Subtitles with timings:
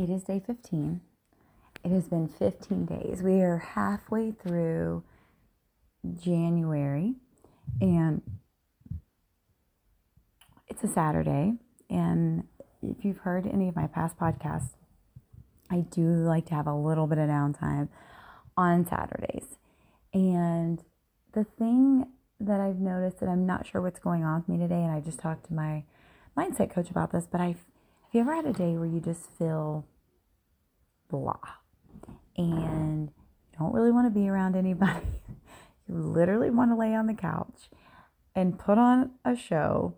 [0.00, 1.00] It is day 15.
[1.84, 3.22] It has been 15 days.
[3.22, 5.04] We are halfway through
[6.14, 7.14] January
[7.80, 8.22] and
[10.68, 11.54] it's a Saturday.
[11.90, 12.44] And
[12.82, 14.70] if you've heard any of my past podcasts,
[15.70, 17.88] I do like to have a little bit of downtime
[18.56, 19.56] on Saturdays.
[20.12, 20.82] And
[21.32, 22.06] the thing
[22.40, 25.00] that I've noticed that I'm not sure what's going on with me today, and I
[25.00, 25.84] just talked to my
[26.36, 27.56] mindset coach about this, but have
[28.12, 29.86] you ever had a day where you just feel
[31.10, 31.36] blah
[32.36, 35.22] and you don't really want to be around anybody?
[35.88, 37.70] you literally want to lay on the couch
[38.34, 39.94] and put on a show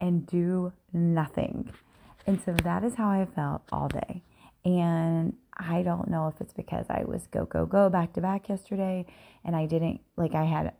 [0.00, 1.72] and do nothing.
[2.26, 4.22] And so that is how I felt all day.
[4.64, 8.48] And I don't know if it's because I was go, go, go back to back
[8.48, 9.06] yesterday
[9.44, 10.72] and I didn't, like, I had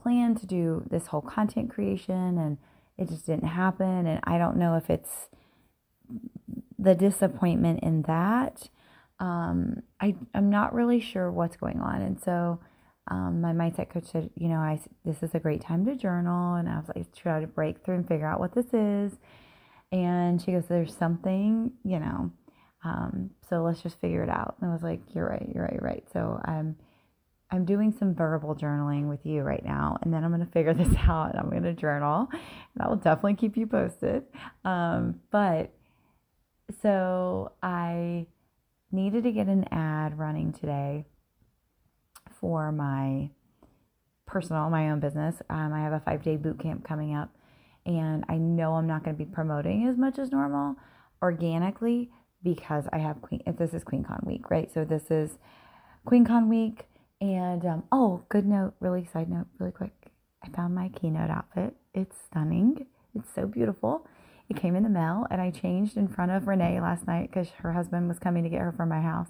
[0.00, 2.58] planned to do this whole content creation and
[2.96, 4.06] it just didn't happen.
[4.06, 5.28] And I don't know if it's
[6.78, 8.68] the disappointment in that.
[9.20, 12.02] Um, I, I'm not really sure what's going on.
[12.02, 12.60] And so
[13.10, 16.54] um, my mindset coach said, you know, I, this is a great time to journal.
[16.54, 19.18] And I was like, try to break through and figure out what this is.
[19.90, 22.30] And she goes, there's something, you know,
[22.84, 24.56] um, so let's just figure it out.
[24.60, 26.04] And I was like, you're right, you're right, you're right.
[26.12, 26.76] So I'm,
[27.50, 30.74] I'm doing some verbal journaling with you right now, and then I'm going to figure
[30.74, 31.36] this out.
[31.36, 34.24] I'm going to journal, and I will definitely keep you posted.
[34.64, 35.72] Um, but
[36.82, 38.26] so I
[38.90, 41.04] needed to get an ad running today
[42.40, 43.30] for my
[44.26, 45.36] personal, my own business.
[45.50, 47.34] Um, I have a five day boot camp coming up,
[47.86, 50.76] and I know I'm not going to be promoting as much as normal
[51.22, 52.10] organically
[52.42, 53.42] because I have Queen.
[53.58, 54.72] This is QueenCon week, right?
[54.72, 55.38] So this is
[56.06, 56.84] QueenCon week,
[57.20, 59.92] and um, oh, good note, really side note, really quick.
[60.42, 61.74] I found my keynote outfit.
[61.94, 62.86] It's stunning.
[63.14, 64.06] It's so beautiful.
[64.48, 67.50] It came in the mail, and I changed in front of Renee last night because
[67.58, 69.28] her husband was coming to get her from my house.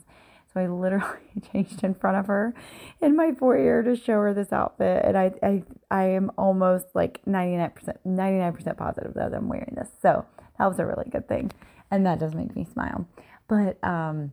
[0.52, 1.18] So I literally
[1.52, 2.54] changed in front of her
[3.00, 7.20] in my foyer to show her this outfit, and I I, I am almost like
[7.26, 9.90] ninety nine percent ninety nine percent positive that I'm wearing this.
[10.00, 10.24] So
[10.58, 11.50] that was a really good thing,
[11.90, 13.06] and that does make me smile.
[13.48, 14.32] But um,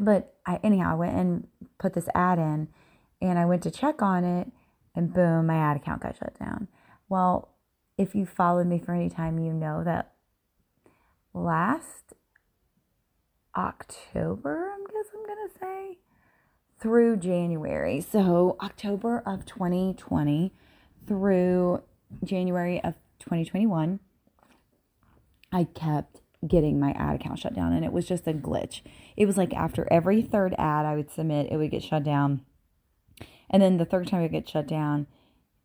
[0.00, 1.48] but I anyhow I went and
[1.78, 2.68] put this ad in,
[3.22, 4.52] and I went to check on it,
[4.94, 6.68] and boom, my ad account got shut down.
[7.08, 7.54] Well,
[7.98, 10.12] if you followed me for any time, you know that
[11.34, 12.14] last
[13.56, 15.98] October, I guess I'm going to say,
[16.80, 18.00] through January.
[18.00, 20.54] So, October of 2020
[21.06, 21.82] through
[22.22, 23.98] January of 2021,
[25.50, 28.82] I kept getting my ad account shut down and it was just a glitch.
[29.16, 32.42] It was like after every third ad I would submit, it would get shut down.
[33.50, 35.08] And then the third time it would get shut down,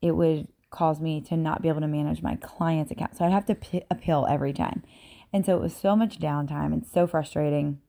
[0.02, 3.16] it would cause me to not be able to manage my client's account.
[3.16, 4.84] So I'd have to p- appeal every time.
[5.32, 7.80] And so it was so much downtime and so frustrating.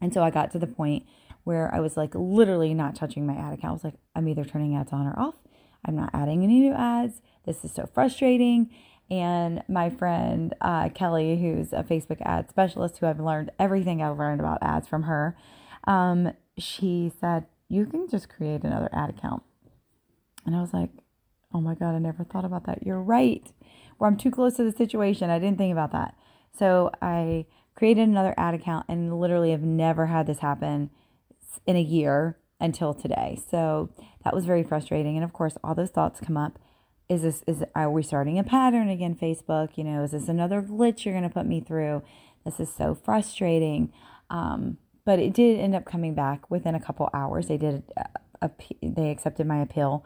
[0.00, 1.04] And so I got to the point
[1.44, 3.70] where I was like literally not touching my ad account.
[3.70, 5.34] I was like, I'm either turning ads on or off.
[5.84, 7.20] I'm not adding any new ads.
[7.44, 8.70] This is so frustrating.
[9.10, 14.18] And my friend uh, Kelly, who's a Facebook ad specialist, who I've learned everything I've
[14.18, 15.36] learned about ads from her,
[15.86, 19.42] um, she said, You can just create another ad account.
[20.46, 20.90] And I was like,
[21.54, 22.84] Oh my God, I never thought about that.
[22.84, 23.46] You're right.
[23.96, 25.30] Where I'm too close to the situation.
[25.30, 26.16] I didn't think about that.
[26.58, 30.90] So I created another ad account and literally have never had this happen
[31.64, 33.38] in a year until today.
[33.50, 33.90] So
[34.24, 35.16] that was very frustrating.
[35.16, 36.58] And of course, all those thoughts come up.
[37.08, 39.76] Is this, is, are we starting a pattern again, Facebook?
[39.76, 42.02] You know, is this another glitch you're going to put me through?
[42.44, 43.92] This is so frustrating.
[44.30, 47.46] Um, but it did end up coming back within a couple hours.
[47.46, 48.08] They did, a,
[48.40, 48.50] a,
[48.82, 50.04] they accepted my appeal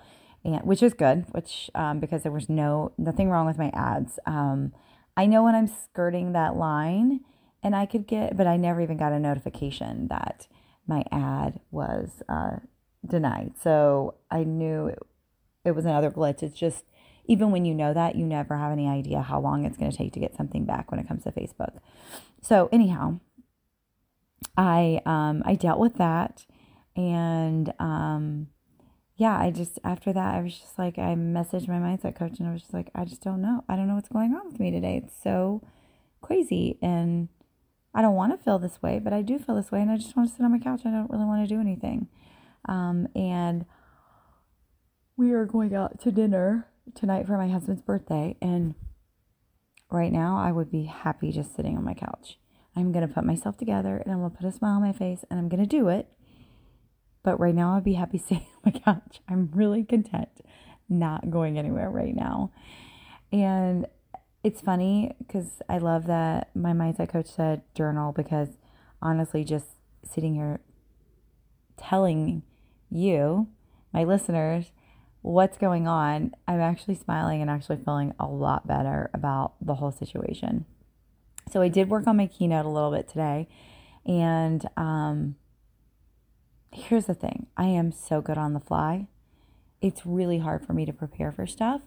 [0.55, 4.19] and which is good, which um, because there was no nothing wrong with my ads.
[4.27, 4.73] Um,
[5.17, 7.21] I know when I'm skirting that line,
[7.63, 10.47] and I could get, but I never even got a notification that
[10.87, 12.59] my ad was uh,
[13.07, 13.53] denied.
[13.63, 14.99] So I knew it,
[15.65, 16.43] it was another glitch.
[16.43, 16.85] It's just
[17.27, 19.97] even when you know that, you never have any idea how long it's going to
[19.97, 21.79] take to get something back when it comes to Facebook.
[22.41, 23.21] So anyhow,
[24.57, 26.47] I um, I dealt with that,
[26.97, 28.49] and um,
[29.19, 32.49] yeah, I just, after that, I was just like, I messaged my mindset coach and
[32.49, 33.65] I was just like, I just don't know.
[33.69, 35.03] I don't know what's going on with me today.
[35.05, 35.61] It's so
[36.21, 36.79] crazy.
[36.81, 37.29] And
[37.93, 39.83] I don't want to feel this way, but I do feel this way.
[39.83, 40.83] And I just want to sit on my couch.
[40.85, 42.07] I don't really want to do anything.
[42.69, 43.67] Um, and
[45.17, 48.37] we are going out to dinner tonight for my husband's birthday.
[48.41, 48.77] And
[49.91, 52.39] right now, I would be happy just sitting on my couch.
[52.77, 54.93] I'm going to put myself together and I'm going to put a smile on my
[54.93, 56.07] face and I'm going to do it
[57.29, 59.21] but right now, I'd be happy sitting on my couch.
[59.29, 60.31] I'm really content
[60.89, 62.53] not going anywhere right now.
[63.31, 63.87] And
[64.43, 68.49] it's funny because I love that my mindset coach said journal because
[69.03, 69.67] honestly, just
[70.03, 70.61] sitting here
[71.77, 72.45] telling
[72.89, 73.49] you,
[73.93, 74.73] my listeners,
[75.21, 79.93] what's going on, I'm actually smiling and actually feeling a lot better about the whole
[79.93, 80.65] situation.
[81.53, 83.49] So I did work on my keynote a little bit today.
[84.07, 85.37] And um,
[86.73, 89.09] here's the thing I am so good on the fly.
[89.81, 91.83] It's really hard for me to prepare for stuff,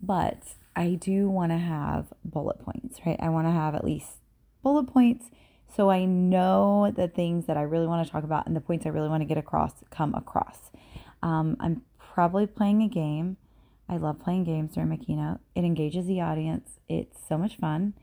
[0.00, 0.42] but
[0.74, 3.18] I do want to have bullet points, right?
[3.20, 4.18] I want to have at least
[4.62, 5.26] bullet points
[5.74, 8.86] so I know the things that I really want to talk about and the points
[8.86, 10.70] I really want to get across come across.
[11.22, 13.36] Um, I'm probably playing a game.
[13.88, 15.40] I love playing games during my keynote.
[15.54, 16.78] It engages the audience.
[16.88, 17.94] It's so much fun.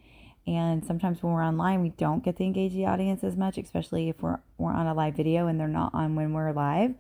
[0.47, 4.09] And sometimes when we're online, we don't get to engage the audience as much, especially
[4.09, 6.95] if we're, we're on a live video and they're not on when we're live.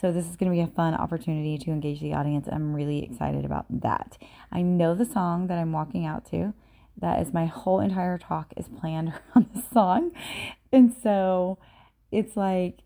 [0.00, 2.48] So this is going to be a fun opportunity to engage the audience.
[2.50, 4.18] I'm really excited about that.
[4.50, 6.54] I know the song that I'm walking out to.
[6.96, 10.12] That is my whole entire talk is planned around the song.
[10.72, 11.58] And so
[12.10, 12.78] it's like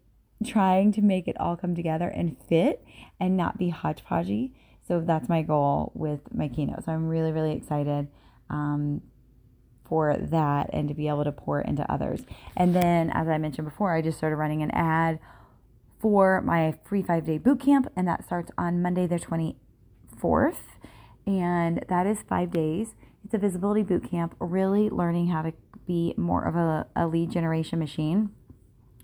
[0.45, 2.85] trying to make it all come together and fit
[3.19, 4.51] and not be hodgepodgey.
[4.87, 6.85] So that's my goal with my keynote.
[6.85, 8.09] So I'm really, really excited
[8.51, 9.01] um,
[9.85, 12.23] for that and to be able to pour into others.
[12.57, 15.19] And then, as I mentioned before, I just started running an ad
[16.01, 20.57] for my free five day boot camp, and that starts on Monday, the 24th.
[21.27, 22.95] And that is five days.
[23.25, 25.55] It's a visibility boot camp, really learning how to
[25.87, 28.31] be more of a, a lead generation machine,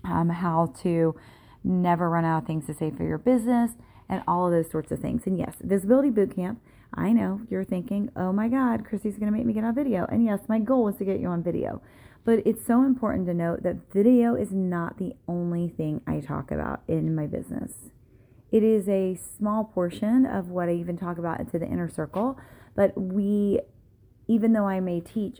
[0.03, 1.15] um, how to
[1.63, 3.71] never run out of things to say for your business,
[4.09, 5.23] and all of those sorts of things.
[5.25, 6.61] And yes, visibility boot camp.
[6.93, 10.05] I know you're thinking, oh my God, Crissy's going to make me get on video.
[10.09, 11.81] And yes, my goal is to get you on video.
[12.23, 16.51] But it's so important to note that video is not the only thing I talk
[16.51, 17.71] about in my business.
[18.51, 22.37] It is a small portion of what I even talk about into the inner circle.
[22.75, 23.61] But we,
[24.27, 25.39] even though I may teach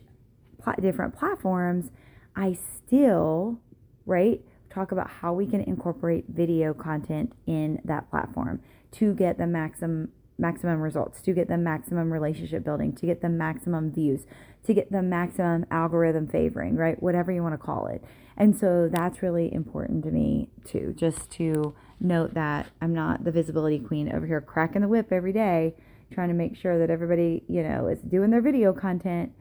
[0.80, 1.90] different platforms,
[2.34, 3.60] I still,
[4.06, 4.40] right,
[4.70, 8.60] talk about how we can incorporate video content in that platform
[8.92, 13.28] to get the maximum maximum results, to get the maximum relationship building, to get the
[13.28, 14.26] maximum views,
[14.64, 17.02] to get the maximum algorithm favoring, right?
[17.02, 18.02] Whatever you want to call it.
[18.36, 23.32] And so that's really important to me too, just to note that I'm not the
[23.32, 25.74] visibility queen over here cracking the whip every day,
[26.12, 29.32] trying to make sure that everybody, you know, is doing their video content,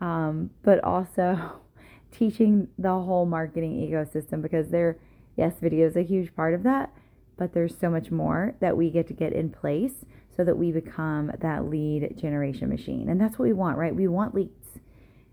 [0.00, 1.60] um, but also
[2.10, 4.98] teaching the whole marketing ecosystem because there,
[5.36, 6.92] yes, video is a huge part of that,
[7.36, 10.04] but there's so much more that we get to get in place
[10.38, 13.10] so that we become that lead generation machine.
[13.10, 13.94] And that's what we want, right?
[13.94, 14.78] We want leads.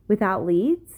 [0.07, 0.91] Without leads,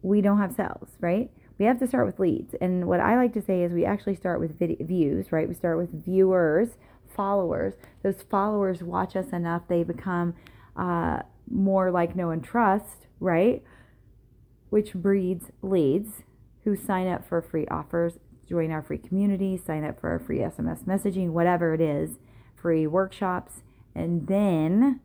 [0.00, 1.30] we don't have sales, right?
[1.58, 2.54] We have to start with leads.
[2.60, 5.46] And what I like to say is we actually start with vid- views, right?
[5.46, 6.70] We start with viewers,
[7.14, 7.74] followers.
[8.02, 10.34] Those followers watch us enough, they become
[10.76, 11.20] uh,
[11.50, 13.62] more like, know, and trust, right?
[14.70, 16.22] which breeds leads
[16.64, 20.38] who sign up for free offers, join our free community, sign up for our free
[20.38, 22.18] SMS messaging, whatever it is,
[22.60, 23.62] free workshops,
[23.94, 25.00] and then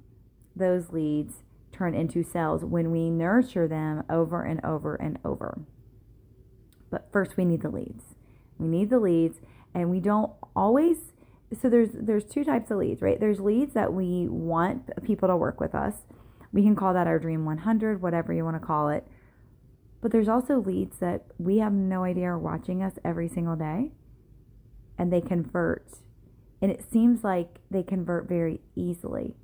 [0.56, 5.60] those leads turn into sales when we nurture them over and over and over.
[6.90, 8.16] But first we need the leads.
[8.60, 9.40] We need the leads
[9.74, 10.98] and we don't always
[11.60, 13.20] so there's there's two types of leads, right?
[13.20, 15.94] There's leads that we want people to work with us.
[16.52, 19.08] We can call that our dream 100, whatever you want to call it.
[20.02, 23.92] But there's also leads that we have no idea are watching us every single day
[24.98, 25.88] and they convert.
[26.64, 29.36] And it seems like they convert very easily.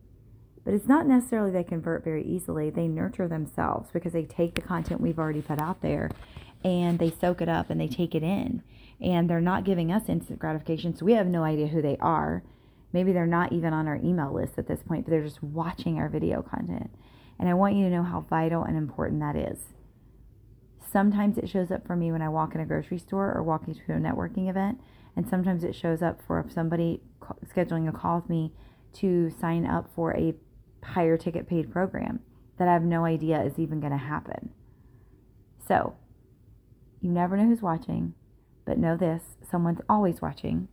[0.64, 2.70] But it's not necessarily they convert very easily.
[2.70, 6.12] They nurture themselves because they take the content we've already put out there
[6.64, 8.64] and they soak it up and they take it in.
[9.02, 10.96] And they're not giving us instant gratification.
[10.96, 12.42] So we have no idea who they are.
[12.94, 15.98] Maybe they're not even on our email list at this point, but they're just watching
[15.98, 16.90] our video content.
[17.38, 19.60] And I want you to know how vital and important that is.
[20.90, 23.68] Sometimes it shows up for me when I walk in a grocery store or walk
[23.68, 24.80] into a networking event.
[25.20, 27.02] And sometimes it shows up for somebody
[27.54, 28.54] scheduling a call with me
[28.94, 30.34] to sign up for a
[30.82, 32.22] higher ticket paid program
[32.58, 34.52] that I have no idea is even going to happen.
[35.68, 35.98] So,
[37.02, 38.14] you never know who's watching,
[38.64, 40.70] but know this someone's always watching.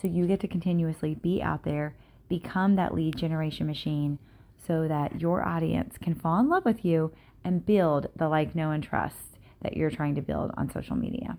[0.00, 1.96] So, you get to continuously be out there,
[2.28, 4.20] become that lead generation machine
[4.64, 7.10] so that your audience can fall in love with you
[7.42, 11.36] and build the like, know, and trust that you're trying to build on social media.